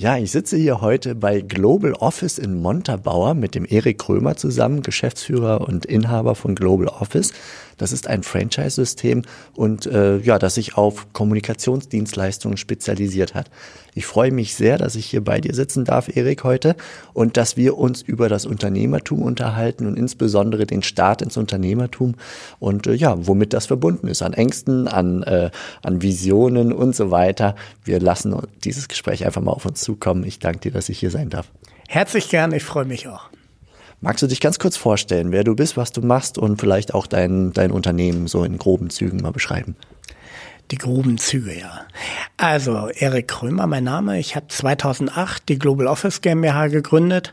[0.00, 4.82] Ja, ich sitze hier heute bei Global Office in Montabaur mit dem Erik Krömer zusammen,
[4.82, 7.32] Geschäftsführer und Inhaber von Global Office.
[7.78, 9.22] Das ist ein Franchise-System
[9.54, 13.50] und äh, ja, das sich auf Kommunikationsdienstleistungen spezialisiert hat.
[13.94, 16.76] Ich freue mich sehr, dass ich hier bei dir sitzen darf, Erik, heute
[17.12, 22.14] und dass wir uns über das Unternehmertum unterhalten und insbesondere den Start ins Unternehmertum
[22.60, 25.50] und äh, ja, womit das verbunden ist, an Ängsten, an, äh,
[25.82, 27.56] an Visionen und so weiter.
[27.84, 30.22] Wir lassen dieses Gespräch einfach mal auf uns zukommen.
[30.24, 31.50] Ich danke dir, dass ich hier sein darf.
[31.88, 33.30] Herzlich gern, ich freue mich auch.
[34.02, 37.06] Magst du dich ganz kurz vorstellen, wer du bist, was du machst und vielleicht auch
[37.06, 39.76] dein, dein Unternehmen so in groben Zügen mal beschreiben?
[40.70, 41.86] Die groben Züge, ja.
[42.36, 44.18] Also, Erik Krömer, mein Name.
[44.18, 47.32] Ich habe 2008 die Global Office GmbH gegründet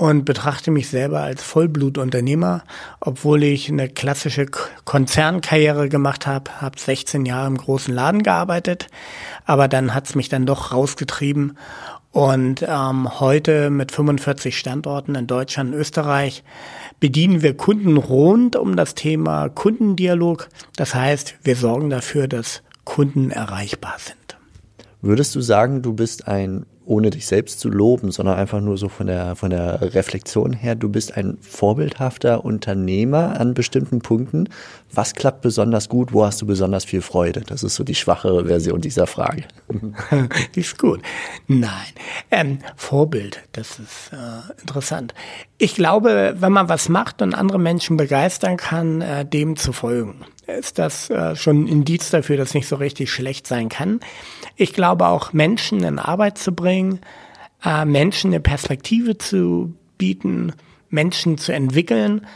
[0.00, 2.64] und betrachte mich selber als Vollblutunternehmer,
[3.00, 4.46] obwohl ich eine klassische
[4.86, 8.86] Konzernkarriere gemacht habe, habe 16 Jahre im großen Laden gearbeitet,
[9.44, 11.58] aber dann hat's mich dann doch rausgetrieben
[12.12, 16.44] und ähm, heute mit 45 Standorten in Deutschland und Österreich
[16.98, 20.48] bedienen wir Kunden rund um das Thema Kundendialog.
[20.76, 24.38] Das heißt, wir sorgen dafür, dass Kunden erreichbar sind.
[25.02, 28.88] Würdest du sagen, du bist ein ohne dich selbst zu loben, sondern einfach nur so
[28.88, 34.48] von der, von der Reflexion her, du bist ein vorbildhafter Unternehmer an bestimmten Punkten.
[34.92, 36.12] Was klappt besonders gut?
[36.12, 37.40] Wo hast du besonders viel Freude?
[37.40, 39.44] Das ist so die schwachere Version dieser Frage.
[40.54, 41.00] die ist gut.
[41.46, 41.70] Nein.
[42.30, 45.14] Ähm, Vorbild, das ist äh, interessant.
[45.58, 50.24] Ich glaube, wenn man was macht und andere Menschen begeistern kann, äh, dem zu folgen
[50.58, 54.00] ist das äh, schon ein Indiz dafür, dass nicht so richtig schlecht sein kann.
[54.56, 57.00] Ich glaube auch Menschen in Arbeit zu bringen,
[57.64, 60.52] äh, Menschen eine Perspektive zu bieten,
[60.88, 62.26] Menschen zu entwickeln.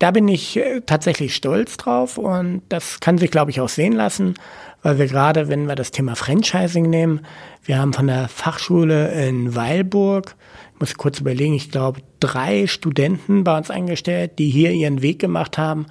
[0.00, 3.92] Da bin ich äh, tatsächlich stolz drauf und das kann sich, glaube ich, auch sehen
[3.92, 4.34] lassen,
[4.82, 7.20] weil wir gerade, wenn wir das Thema Franchising nehmen,
[7.64, 10.36] wir haben von der Fachschule in Weilburg,
[10.74, 15.18] ich muss kurz überlegen, ich glaube, drei Studenten bei uns eingestellt, die hier ihren Weg
[15.18, 15.86] gemacht haben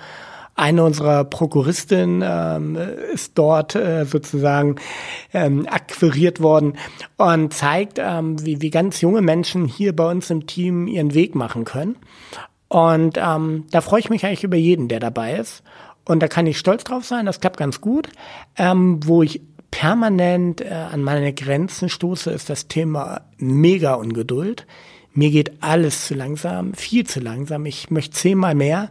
[0.59, 2.77] eine unserer Prokuristin ähm,
[3.13, 4.75] ist dort äh, sozusagen
[5.33, 6.73] ähm, akquiriert worden
[7.15, 11.33] und zeigt, ähm, wie, wie ganz junge Menschen hier bei uns im Team ihren Weg
[11.33, 11.95] machen können.
[12.69, 15.63] Und ähm, da freue ich mich eigentlich über jeden, der dabei ist.
[16.06, 18.09] Und da kann ich stolz drauf sein, das klappt ganz gut.
[18.56, 19.41] Ähm, wo ich
[19.72, 24.66] permanent äh, an meine Grenzen stoße, ist das Thema mega Ungeduld.
[25.13, 27.66] Mir geht alles zu langsam, viel zu langsam.
[27.66, 28.90] Ich möchte zehnmal mehr.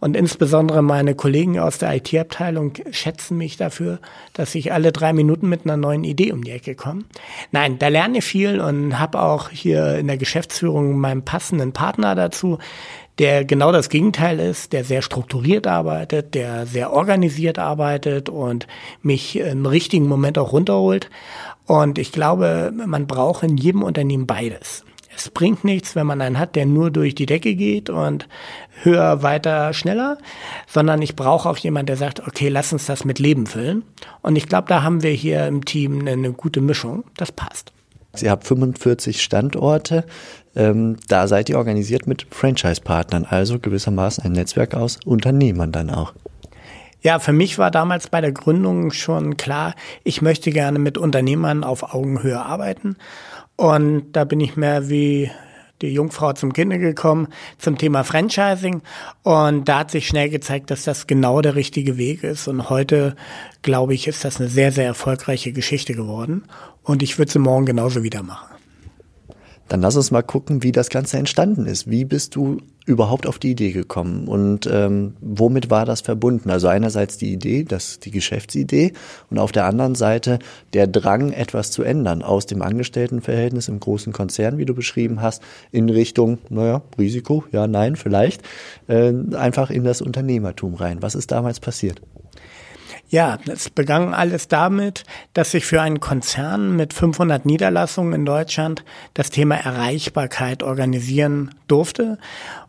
[0.00, 4.00] Und insbesondere meine Kollegen aus der IT-Abteilung schätzen mich dafür,
[4.32, 7.04] dass ich alle drei Minuten mit einer neuen Idee um die Ecke komme.
[7.52, 12.16] Nein, da lerne ich viel und habe auch hier in der Geschäftsführung meinen passenden Partner
[12.16, 12.58] dazu,
[13.18, 18.66] der genau das Gegenteil ist, der sehr strukturiert arbeitet, der sehr organisiert arbeitet und
[19.02, 21.10] mich im richtigen Moment auch runterholt.
[21.66, 24.84] Und ich glaube, man braucht in jedem Unternehmen beides.
[25.14, 28.28] Es bringt nichts, wenn man einen hat, der nur durch die Decke geht und
[28.82, 30.16] höher, weiter, schneller,
[30.66, 33.84] sondern ich brauche auch jemanden, der sagt, okay, lass uns das mit Leben füllen.
[34.22, 37.04] Und ich glaube, da haben wir hier im Team eine gute Mischung.
[37.16, 37.72] Das passt.
[38.14, 40.04] Sie haben 45 Standorte.
[40.54, 46.12] Ähm, da seid ihr organisiert mit Franchise-Partnern, also gewissermaßen ein Netzwerk aus Unternehmern dann auch.
[47.00, 49.74] Ja, für mich war damals bei der Gründung schon klar,
[50.04, 52.96] ich möchte gerne mit Unternehmern auf Augenhöhe arbeiten.
[53.56, 55.30] Und da bin ich mehr wie
[55.82, 57.28] die Jungfrau zum Kinde gekommen
[57.58, 58.82] zum Thema Franchising.
[59.22, 62.48] Und da hat sich schnell gezeigt, dass das genau der richtige Weg ist.
[62.48, 63.16] Und heute,
[63.62, 66.44] glaube ich, ist das eine sehr, sehr erfolgreiche Geschichte geworden.
[66.82, 68.61] Und ich würde sie morgen genauso wieder machen.
[69.72, 71.88] Dann lass uns mal gucken, wie das Ganze entstanden ist.
[71.88, 76.50] Wie bist du überhaupt auf die Idee gekommen und ähm, womit war das verbunden?
[76.50, 78.92] Also einerseits die Idee, das die Geschäftsidee
[79.30, 80.40] und auf der anderen Seite
[80.74, 85.42] der Drang, etwas zu ändern aus dem Angestelltenverhältnis im großen Konzern, wie du beschrieben hast,
[85.70, 88.42] in Richtung, naja, Risiko, ja, nein, vielleicht,
[88.88, 91.00] äh, einfach in das Unternehmertum rein.
[91.00, 92.02] Was ist damals passiert?
[93.12, 95.04] Ja, es begann alles damit,
[95.34, 102.16] dass ich für einen Konzern mit 500 Niederlassungen in Deutschland das Thema Erreichbarkeit organisieren durfte.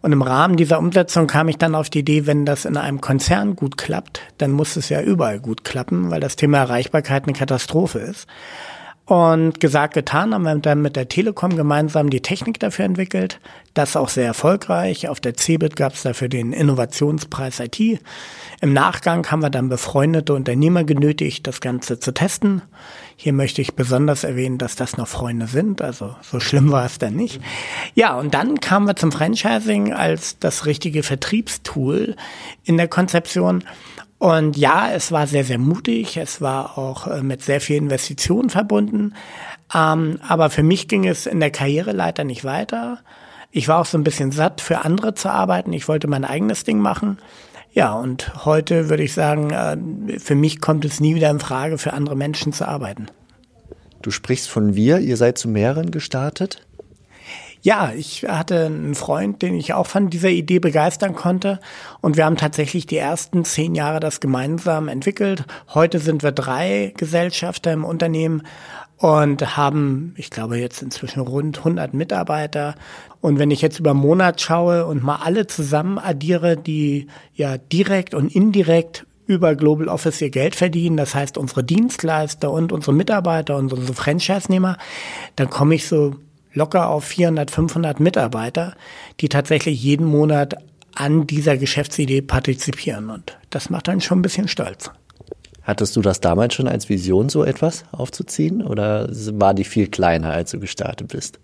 [0.02, 3.00] Und im Rahmen dieser Umsetzung kam ich dann auf die Idee, wenn das in einem
[3.00, 7.32] Konzern gut klappt, dann muss es ja überall gut klappen, weil das Thema Erreichbarkeit eine
[7.32, 8.28] Katastrophe ist.
[9.06, 13.42] Und gesagt, getan, haben wir dann mit der Telekom gemeinsam die Technik dafür entwickelt.
[13.74, 15.10] Das auch sehr erfolgreich.
[15.10, 18.00] Auf der CeBIT gab es dafür den Innovationspreis IT.
[18.62, 22.62] Im Nachgang haben wir dann befreundete Unternehmer genötigt, das Ganze zu testen.
[23.16, 25.82] Hier möchte ich besonders erwähnen, dass das noch Freunde sind.
[25.82, 27.42] Also so schlimm war es dann nicht.
[27.96, 32.16] Ja, und dann kamen wir zum Franchising als das richtige Vertriebstool
[32.64, 33.64] in der Konzeption.
[34.18, 36.18] Und ja, es war sehr, sehr mutig.
[36.18, 39.14] Es war auch äh, mit sehr viel Investitionen verbunden.
[39.76, 43.00] Ähm, aber für mich ging es in der Karriereleiter nicht weiter.
[43.52, 45.74] Ich war auch so ein bisschen satt, für andere zu arbeiten.
[45.74, 47.18] Ich wollte mein eigenes Ding machen.
[47.74, 51.80] Ja, und heute würde ich sagen, äh, für mich kommt es nie wieder in Frage,
[51.80, 53.08] für andere Menschen zu arbeiten.
[54.04, 56.68] Du sprichst von wir, ihr seid zu mehreren gestartet?
[57.64, 61.62] Ja, ich hatte einen Freund, den ich auch von dieser Idee begeistern konnte.
[62.02, 65.46] Und wir haben tatsächlich die ersten zehn Jahre das gemeinsam entwickelt.
[65.74, 68.44] Heute sind wir drei Gesellschafter im Unternehmen
[68.98, 72.76] und haben, ich glaube, jetzt inzwischen rund 100 Mitarbeiter.
[73.22, 78.14] Und wenn ich jetzt über Monat schaue und mal alle zusammen addiere, die ja direkt
[78.14, 83.58] und indirekt über Global Office ihr Geld verdienen, das heißt unsere Dienstleister und unsere Mitarbeiter
[83.58, 84.78] und unsere Franchise-Nehmer,
[85.36, 86.16] dann komme ich so
[86.54, 88.76] locker auf 400, 500 Mitarbeiter,
[89.20, 90.56] die tatsächlich jeden Monat
[90.96, 93.10] an dieser Geschäftsidee partizipieren.
[93.10, 94.92] Und das macht einen schon ein bisschen stolz.
[95.64, 98.62] Hattest du das damals schon als Vision, so etwas aufzuziehen?
[98.62, 101.40] Oder war die viel kleiner, als du gestartet bist?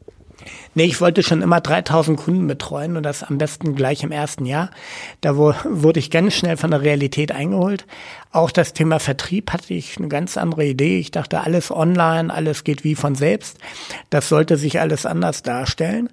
[0.74, 4.45] Nee, ich wollte schon immer 3000 Kunden betreuen und das am besten gleich im ersten
[4.45, 4.69] Jahr.
[5.21, 7.86] Da wurde ich ganz schnell von der Realität eingeholt.
[8.31, 11.00] Auch das Thema Vertrieb hatte ich eine ganz andere Idee.
[11.00, 13.57] Ich dachte, alles online, alles geht wie von selbst.
[14.10, 16.10] Das sollte sich alles anders darstellen.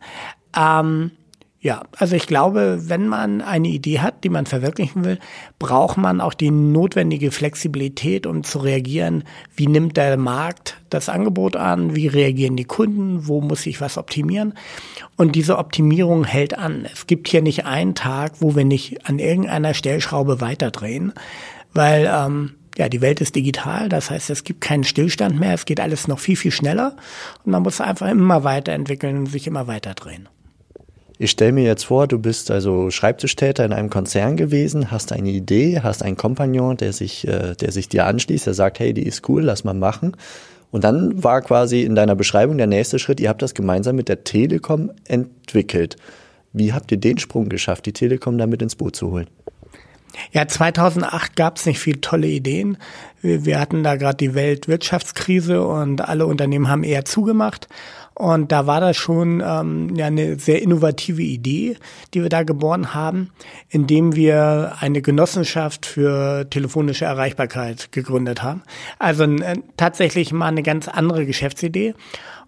[0.57, 1.13] Ähm,
[1.59, 5.19] ja, also ich glaube, wenn man eine Idee hat, die man verwirklichen will,
[5.59, 9.25] braucht man auch die notwendige Flexibilität, um zu reagieren.
[9.57, 11.97] Wie nimmt der Markt das Angebot an?
[11.97, 13.27] Wie reagieren die Kunden?
[13.27, 14.55] Wo muss ich was optimieren?
[15.17, 16.87] Und diese Optimierung hält an.
[16.93, 21.15] Es gibt hier nicht einen Tag, wo wir nicht an irgendeiner Stellschraube weiterdrehen,
[21.73, 25.65] weil ähm, ja, die Welt ist digital, das heißt, es gibt keinen Stillstand mehr, es
[25.65, 26.95] geht alles noch viel, viel schneller
[27.45, 30.29] und man muss einfach immer weiterentwickeln und sich immer weiter drehen.
[31.19, 35.31] Ich stelle mir jetzt vor, du bist also Schreibtischtäter in einem Konzern gewesen, hast eine
[35.31, 39.07] Idee, hast einen Kompagnon, der sich, äh, der sich dir anschließt, der sagt, hey, die
[39.07, 40.15] ist cool, lass mal machen.
[40.71, 44.11] Und dann war quasi in deiner Beschreibung der nächste Schritt, ihr habt das gemeinsam mit
[44.11, 45.97] der Telekom entwickelt.
[46.53, 49.29] Wie habt ihr den Sprung geschafft, die Telekom damit ins Boot zu holen?
[50.33, 52.79] Ja, 2008 gab es nicht viele tolle Ideen.
[53.23, 57.69] Wir hatten da gerade die Weltwirtschaftskrise und alle Unternehmen haben eher zugemacht.
[58.19, 61.77] Und da war das schon ähm, ja, eine sehr innovative Idee,
[62.15, 63.31] die wir da geboren haben,
[63.69, 68.63] indem wir eine Genossenschaft für telefonische Erreichbarkeit gegründet haben.
[68.99, 71.93] Also äh, tatsächlich mal eine ganz andere Geschäftsidee.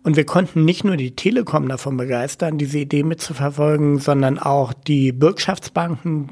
[0.03, 5.13] Und wir konnten nicht nur die Telekom davon begeistern, diese Idee mitzuverfolgen, sondern auch die
[5.13, 6.29] Bürgschaftsbanken.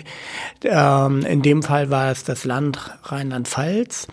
[0.63, 4.09] Ähm, in dem Fall war es das Land Rheinland-Pfalz,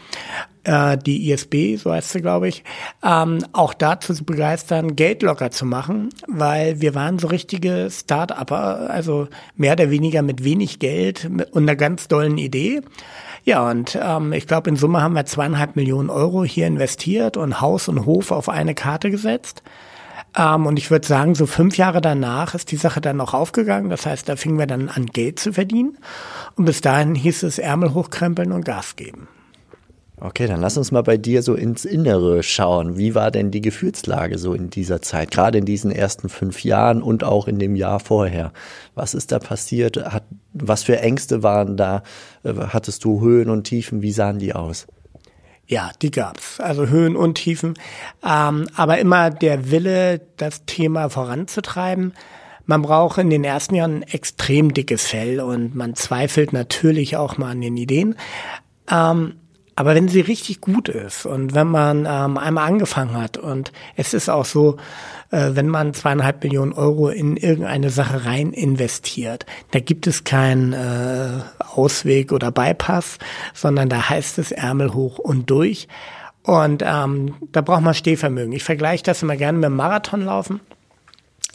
[0.63, 2.63] äh, die ISB, so heißt sie, glaube ich,
[3.03, 8.89] ähm, auch dazu zu begeistern, Geld locker zu machen, weil wir waren so richtige Start-Upper,
[8.89, 12.81] also mehr oder weniger mit wenig Geld und einer ganz dollen Idee.
[13.45, 17.59] Ja, und ähm, ich glaube, in Summe haben wir zweieinhalb Millionen Euro hier investiert und
[17.59, 19.63] Haus und Hof auf eine Karte gesetzt.
[20.37, 23.89] Ähm, und ich würde sagen, so fünf Jahre danach ist die Sache dann noch aufgegangen.
[23.89, 25.97] Das heißt, da fingen wir dann an, Geld zu verdienen.
[26.55, 29.27] Und bis dahin hieß es Ärmel hochkrempeln und Gas geben.
[30.25, 32.97] Okay, dann lass uns mal bei dir so ins Innere schauen.
[32.97, 37.03] Wie war denn die Gefühlslage so in dieser Zeit, gerade in diesen ersten fünf Jahren
[37.03, 38.53] und auch in dem Jahr vorher?
[38.95, 39.97] Was ist da passiert?
[39.97, 42.03] Hat, was für Ängste waren da?
[42.43, 44.01] Äh, hattest du Höhen und Tiefen?
[44.01, 44.87] Wie sahen die aus?
[45.67, 46.61] Ja, die gab's.
[46.61, 47.73] Also Höhen und Tiefen.
[48.25, 52.13] Ähm, aber immer der Wille, das Thema voranzutreiben.
[52.65, 57.37] Man braucht in den ersten Jahren ein extrem dickes Fell und man zweifelt natürlich auch
[57.37, 58.15] mal an den Ideen.
[58.89, 59.33] Ähm,
[59.75, 64.13] aber wenn sie richtig gut ist und wenn man ähm, einmal angefangen hat und es
[64.13, 64.77] ist auch so,
[65.31, 70.73] äh, wenn man zweieinhalb Millionen Euro in irgendeine Sache rein investiert, da gibt es keinen
[70.73, 73.17] äh, Ausweg oder Bypass,
[73.53, 75.87] sondern da heißt es Ärmel hoch und durch.
[76.43, 78.53] Und ähm, da braucht man Stehvermögen.
[78.53, 80.59] Ich vergleiche das immer gerne mit dem Marathonlaufen.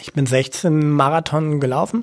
[0.09, 2.03] Ich bin 16 Marathon gelaufen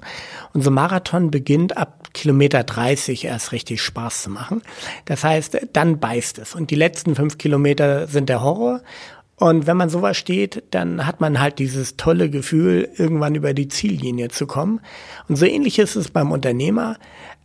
[0.53, 4.61] und so Marathon beginnt ab Kilometer 30 erst richtig Spaß zu machen.
[5.05, 8.81] Das heißt, dann beißt es und die letzten fünf Kilometer sind der Horror.
[9.37, 13.69] Und wenn man sowas steht, dann hat man halt dieses tolle Gefühl, irgendwann über die
[13.69, 14.81] Ziellinie zu kommen.
[15.27, 16.97] Und so ähnlich ist es beim Unternehmer,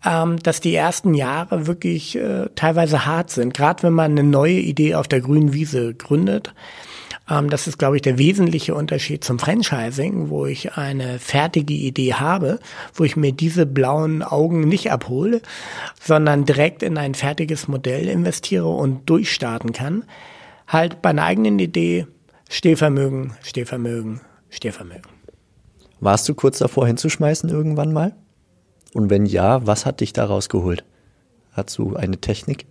[0.05, 4.61] ähm, dass die ersten Jahre wirklich äh, teilweise hart sind, gerade wenn man eine neue
[4.61, 6.53] Idee auf der grünen Wiese gründet.
[7.31, 12.15] Ähm, das ist, glaube ich, der wesentliche Unterschied zum Franchising, wo ich eine fertige Idee
[12.15, 12.59] habe,
[12.95, 15.41] wo ich mir diese blauen Augen nicht abhole,
[16.03, 20.05] sondern direkt in ein fertiges Modell investiere und durchstarten kann.
[20.67, 22.07] Halt bei einer eigenen Idee
[22.49, 25.11] Stehvermögen, Stehvermögen, Stehvermögen.
[26.01, 28.17] Warst du kurz davor hinzuschmeißen irgendwann mal?
[28.93, 30.85] Und wenn ja, was hat dich daraus geholt?
[31.53, 32.67] Hast du eine Technik?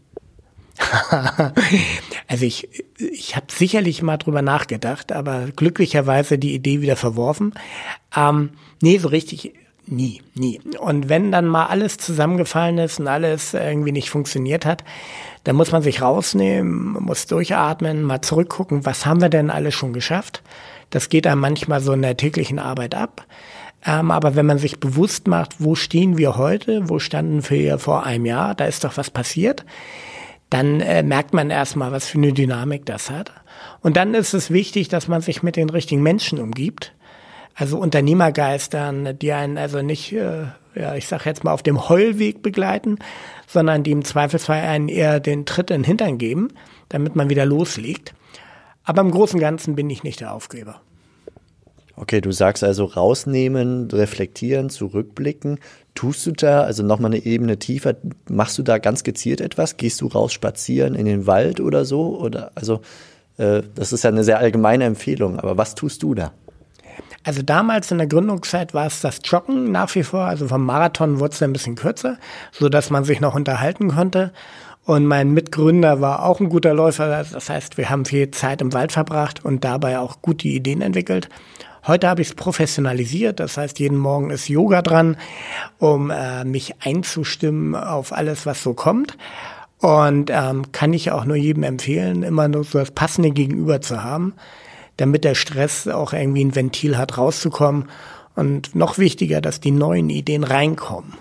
[2.27, 7.53] also ich, ich habe sicherlich mal drüber nachgedacht, aber glücklicherweise die Idee wieder verworfen.
[8.15, 9.53] Ähm, nee, so richtig
[9.85, 10.61] nie, nie.
[10.79, 14.83] Und wenn dann mal alles zusammengefallen ist und alles irgendwie nicht funktioniert hat,
[15.43, 19.93] dann muss man sich rausnehmen, muss durchatmen, mal zurückgucken, was haben wir denn alles schon
[19.93, 20.43] geschafft?
[20.89, 23.25] Das geht einem manchmal so in der täglichen Arbeit ab.
[23.85, 28.03] Ähm, aber wenn man sich bewusst macht, wo stehen wir heute, wo standen wir vor
[28.05, 29.65] einem Jahr, da ist doch was passiert,
[30.49, 33.31] dann äh, merkt man erstmal, was für eine Dynamik das hat.
[33.81, 36.93] Und dann ist es wichtig, dass man sich mit den richtigen Menschen umgibt.
[37.55, 42.41] Also Unternehmergeistern, die einen also nicht, äh, ja, ich sag jetzt mal, auf dem Heulweg
[42.41, 42.99] begleiten,
[43.47, 46.49] sondern die im Zweifelsfall einen eher den Tritt in den Hintern geben,
[46.87, 48.13] damit man wieder loslegt.
[48.83, 50.81] Aber im Großen und Ganzen bin ich nicht der Aufgeber.
[51.95, 55.59] Okay, du sagst also rausnehmen, reflektieren, zurückblicken.
[55.99, 57.93] Tust du da, also nochmal eine Ebene tiefer,
[58.29, 59.75] machst du da ganz gezielt etwas?
[59.75, 62.17] Gehst du raus spazieren in den Wald oder so?
[62.17, 62.79] Oder also
[63.35, 66.31] äh, das ist ja eine sehr allgemeine Empfehlung, aber was tust du da?
[67.25, 71.19] Also damals in der Gründungszeit war es das Joggen nach wie vor, also vom Marathon
[71.19, 72.17] wurde es ein bisschen kürzer,
[72.53, 74.31] so dass man sich noch unterhalten konnte.
[74.85, 77.25] Und mein Mitgründer war auch ein guter Läufer.
[77.29, 81.27] Das heißt, wir haben viel Zeit im Wald verbracht und dabei auch gute Ideen entwickelt.
[81.87, 85.17] Heute habe ich es professionalisiert, das heißt, jeden Morgen ist Yoga dran,
[85.77, 89.17] um äh, mich einzustimmen auf alles, was so kommt.
[89.79, 94.03] Und ähm, kann ich auch nur jedem empfehlen, immer nur so das passende Gegenüber zu
[94.03, 94.33] haben,
[94.97, 97.85] damit der Stress auch irgendwie ein Ventil hat, rauszukommen.
[98.35, 101.13] Und noch wichtiger, dass die neuen Ideen reinkommen.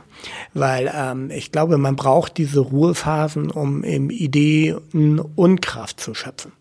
[0.55, 6.53] Weil ähm, ich glaube, man braucht diese Ruhephasen, um im Ideen und Kraft zu schöpfen.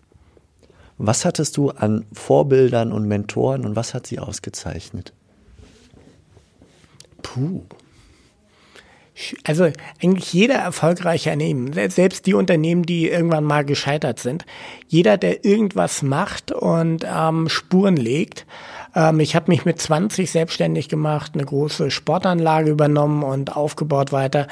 [0.98, 5.14] Was hattest du an Vorbildern und Mentoren und was hat sie ausgezeichnet?
[7.22, 7.62] Puh.
[9.44, 9.72] Also
[10.02, 14.46] eigentlich jeder erfolgreiche Unternehmen, selbst die Unternehmen, die irgendwann mal gescheitert sind,
[14.88, 18.46] jeder, der irgendwas macht und ähm, Spuren legt,
[18.98, 24.48] ähm, ich habe mich mit 20 selbstständig gemacht, eine große Sportanlage übernommen und aufgebaut weiter,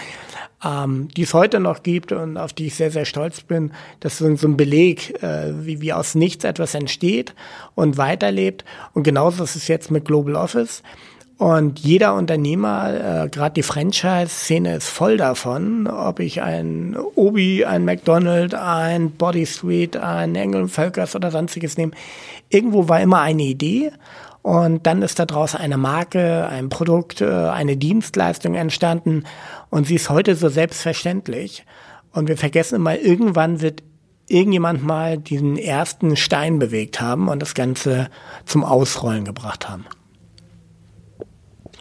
[0.63, 3.71] ähm, die es heute noch gibt und auf die ich sehr, sehr stolz bin.
[3.99, 7.33] Das ist so ein Beleg, äh, wie, wie aus nichts etwas entsteht
[7.73, 8.65] und weiterlebt.
[8.93, 10.83] Und genauso ist es jetzt mit Global Office.
[11.37, 17.83] Und jeder Unternehmer, äh, gerade die Franchise-Szene ist voll davon, ob ich ein Obi, ein
[17.83, 21.91] McDonald, ein Body Street, ein Engel Völkers oder sonstiges nehme.
[22.49, 23.91] Irgendwo war immer eine Idee
[24.43, 29.25] und dann ist daraus eine Marke, ein Produkt, äh, eine Dienstleistung entstanden.
[29.69, 31.65] Und sie ist heute so selbstverständlich.
[32.13, 33.83] Und wir vergessen immer, irgendwann wird
[34.27, 38.07] irgendjemand mal diesen ersten Stein bewegt haben und das Ganze
[38.45, 39.85] zum Ausrollen gebracht haben.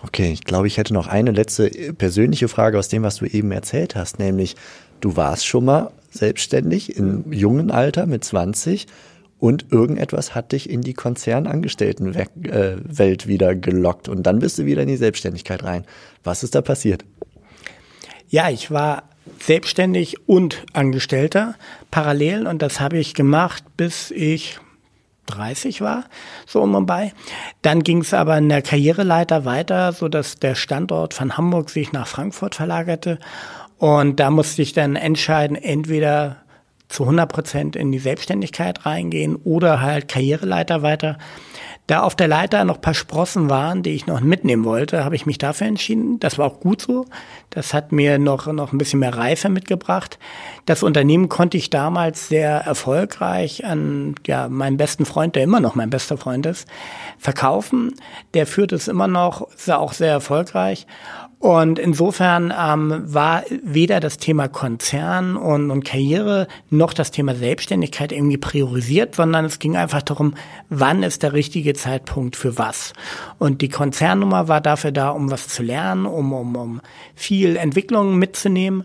[0.06, 3.50] Okay, ich glaube, ich hätte noch eine letzte persönliche Frage aus dem, was du eben
[3.52, 4.54] erzählt hast, nämlich
[5.00, 8.86] du warst schon mal selbstständig im jungen Alter mit 20
[9.38, 14.82] und irgendetwas hat dich in die Konzernangestelltenwelt äh, wieder gelockt und dann bist du wieder
[14.82, 15.86] in die Selbstständigkeit rein.
[16.22, 17.06] Was ist da passiert?
[18.28, 19.04] Ja, ich war
[19.40, 21.54] selbstständig und Angestellter
[21.90, 24.58] parallel und das habe ich gemacht, bis ich
[25.26, 26.04] 30 war,
[26.46, 27.12] so um und bei.
[27.62, 31.92] Dann ging es aber in der Karriereleiter weiter, so dass der Standort von Hamburg sich
[31.92, 33.18] nach Frankfurt verlagerte.
[33.78, 36.36] Und da musste ich dann entscheiden, entweder
[36.88, 41.18] zu 100 Prozent in die Selbstständigkeit reingehen oder halt Karriereleiter weiter.
[41.86, 45.26] Da auf der Leiter noch paar Sprossen waren, die ich noch mitnehmen wollte, habe ich
[45.26, 46.18] mich dafür entschieden.
[46.18, 47.04] Das war auch gut so.
[47.50, 50.18] Das hat mir noch, noch ein bisschen mehr Reife mitgebracht.
[50.64, 55.74] Das Unternehmen konnte ich damals sehr erfolgreich an ja, meinen besten Freund, der immer noch
[55.74, 56.66] mein bester Freund ist,
[57.18, 57.94] verkaufen.
[58.32, 60.86] Der führt es immer noch, ist auch sehr erfolgreich.
[61.44, 68.12] Und insofern ähm, war weder das Thema Konzern und, und Karriere noch das Thema Selbstständigkeit
[68.12, 70.36] irgendwie priorisiert, sondern es ging einfach darum,
[70.70, 72.94] wann ist der richtige Zeitpunkt für was.
[73.36, 76.80] Und die Konzernnummer war dafür da, um was zu lernen, um, um, um
[77.14, 78.84] viel Entwicklung mitzunehmen.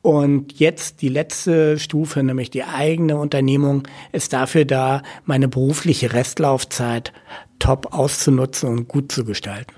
[0.00, 3.82] Und jetzt die letzte Stufe, nämlich die eigene Unternehmung,
[4.12, 7.12] ist dafür da, meine berufliche Restlaufzeit
[7.58, 9.74] top auszunutzen und gut zu gestalten.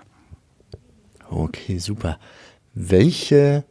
[1.31, 2.19] Okay, super.
[2.75, 3.65] Welche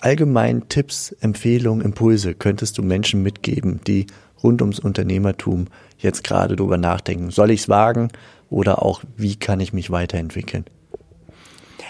[0.00, 4.06] allgemeinen Tipps, Empfehlungen, Impulse könntest du Menschen mitgeben, die
[4.42, 5.66] rund ums Unternehmertum
[5.98, 7.30] jetzt gerade drüber nachdenken?
[7.30, 8.08] Soll ich es wagen
[8.50, 10.64] oder auch wie kann ich mich weiterentwickeln?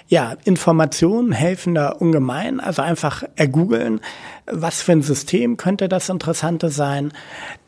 [0.08, 2.60] Ja, Informationen helfen da ungemein.
[2.60, 4.00] Also einfach ergoogeln,
[4.44, 7.12] was für ein System könnte das Interessante sein.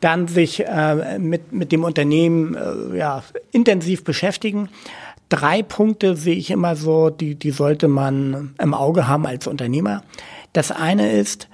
[0.00, 4.68] Dann sich äh, mit, mit dem Unternehmen äh, ja, intensiv beschäftigen.
[5.28, 10.02] Drei Punkte sehe ich immer so, die, die sollte man im Auge haben als Unternehmer.
[10.52, 11.48] Das eine ist,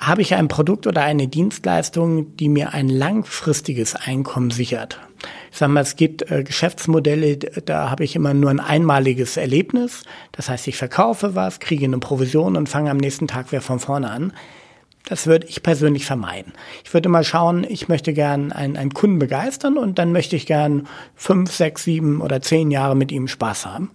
[0.00, 5.00] habe ich ein Produkt oder eine Dienstleistung, die mir ein langfristiges Einkommen sichert.
[5.50, 10.04] Ich sage mal, es gibt äh, Geschäftsmodelle, da habe ich immer nur ein einmaliges Erlebnis.
[10.32, 13.80] Das heißt, ich verkaufe was, kriege eine Provision und fange am nächsten Tag wieder von
[13.80, 14.32] vorne an.
[15.04, 16.52] Das würde ich persönlich vermeiden.
[16.84, 20.46] Ich würde mal schauen, ich möchte gern einen, einen Kunden begeistern und dann möchte ich
[20.46, 23.90] gern fünf, sechs, sieben oder zehn Jahre mit ihm Spaß haben.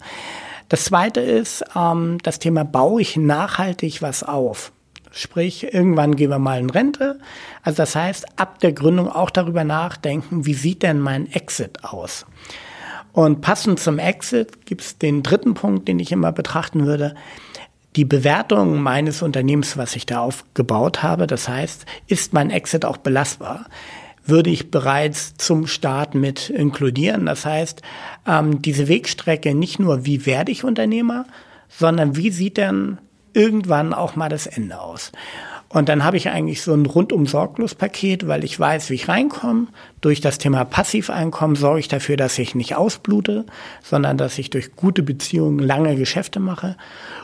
[0.69, 4.71] Das zweite ist ähm, das Thema, baue ich nachhaltig was auf?
[5.11, 7.19] Sprich, irgendwann gehen wir mal in Rente.
[7.61, 12.25] Also das heißt, ab der Gründung auch darüber nachdenken, wie sieht denn mein Exit aus?
[13.11, 17.13] Und passend zum Exit gibt es den dritten Punkt, den ich immer betrachten würde.
[17.95, 22.97] Die Bewertung meines Unternehmens, was ich da aufgebaut habe, das heißt, ist mein Exit auch
[22.97, 23.65] belastbar?
[24.25, 27.25] würde ich bereits zum Start mit inkludieren.
[27.25, 27.81] Das heißt,
[28.27, 31.25] ähm, diese Wegstrecke nicht nur, wie werde ich Unternehmer,
[31.67, 32.99] sondern wie sieht denn
[33.33, 35.11] irgendwann auch mal das Ende aus.
[35.73, 39.07] Und dann habe ich eigentlich so ein rundum sorglos Paket, weil ich weiß, wie ich
[39.07, 39.67] reinkomme.
[40.01, 43.45] Durch das Thema Passiveinkommen sorge ich dafür, dass ich nicht ausblute,
[43.81, 46.77] sondern dass ich durch gute Beziehungen lange Geschäfte mache.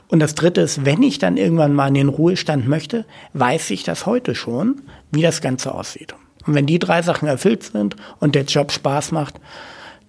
[0.07, 3.83] Und das Dritte ist, wenn ich dann irgendwann mal in den Ruhestand möchte, weiß ich
[3.83, 6.15] das heute schon, wie das Ganze aussieht.
[6.47, 9.39] Und wenn die drei Sachen erfüllt sind und der Job Spaß macht,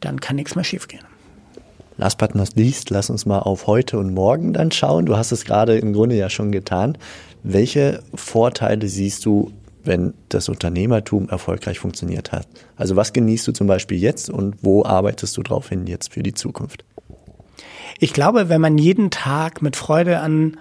[0.00, 1.04] dann kann nichts mehr schiefgehen.
[2.00, 5.04] Last but not least, lass uns mal auf heute und morgen dann schauen.
[5.04, 6.96] Du hast es gerade im Grunde ja schon getan.
[7.42, 9.52] Welche Vorteile siehst du,
[9.84, 12.48] wenn das Unternehmertum erfolgreich funktioniert hat?
[12.74, 16.22] Also was genießt du zum Beispiel jetzt und wo arbeitest du drauf hin jetzt für
[16.22, 16.86] die Zukunft?
[17.98, 20.56] Ich glaube, wenn man jeden Tag mit Freude an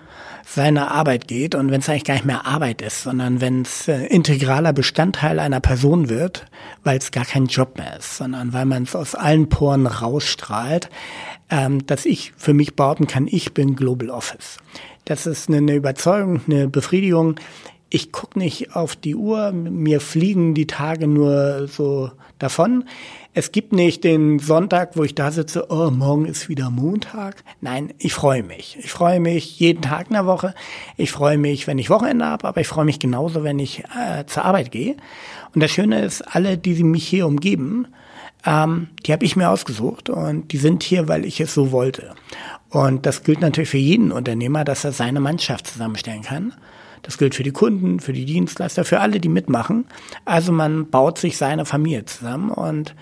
[0.45, 3.87] seine Arbeit geht und wenn es eigentlich gar nicht mehr Arbeit ist, sondern wenn es
[3.87, 6.47] äh, integraler Bestandteil einer Person wird,
[6.83, 10.89] weil es gar kein Job mehr ist, sondern weil man es aus allen Poren rausstrahlt,
[11.51, 14.57] ähm, dass ich für mich behaupten kann, ich bin Global Office.
[15.05, 17.35] Das ist eine, eine Überzeugung, eine Befriedigung.
[17.91, 22.85] Ich gucke nicht auf die Uhr, mir fliegen die Tage nur so davon.
[23.39, 27.41] Es gibt nicht den Sonntag, wo ich da sitze, oh, morgen ist wieder Montag.
[27.61, 28.77] Nein, ich freue mich.
[28.83, 30.53] Ich freue mich jeden Tag in der Woche.
[30.97, 34.25] Ich freue mich, wenn ich Wochenende habe, aber ich freue mich genauso, wenn ich äh,
[34.25, 34.97] zur Arbeit gehe.
[35.55, 37.87] Und das Schöne ist, alle, die mich hier umgeben,
[38.45, 42.15] ähm, die habe ich mir ausgesucht und die sind hier, weil ich es so wollte.
[42.67, 46.55] Und das gilt natürlich für jeden Unternehmer, dass er seine Mannschaft zusammenstellen kann.
[47.03, 49.85] Das gilt für die Kunden, für die Dienstleister, für alle, die mitmachen.
[50.25, 52.95] Also man baut sich seine Familie zusammen und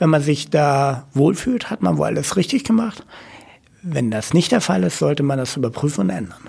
[0.00, 3.04] wenn man sich da wohlfühlt, hat man wohl alles richtig gemacht.
[3.82, 6.40] Wenn das nicht der Fall ist, sollte man das überprüfen und ändern.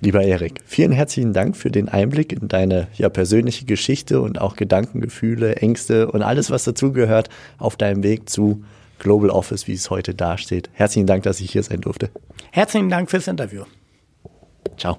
[0.00, 4.54] Lieber Erik, vielen herzlichen Dank für den Einblick in deine ja, persönliche Geschichte und auch
[4.54, 7.28] Gedankengefühle, Ängste und alles, was dazugehört
[7.58, 8.62] auf deinem Weg zu
[8.98, 10.70] Global Office, wie es heute dasteht.
[10.72, 12.10] Herzlichen Dank, dass ich hier sein durfte.
[12.52, 13.64] Herzlichen Dank fürs Interview.
[14.76, 14.98] Ciao.